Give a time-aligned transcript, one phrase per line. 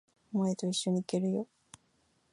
[0.33, 1.47] お前と一緒に行けるよ。